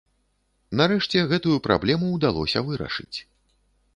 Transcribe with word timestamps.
Нарэшце 0.79 1.17
гэтую 1.33 1.57
праблему 1.69 2.09
ўдалося 2.15 2.65
вырашыць. 2.69 3.17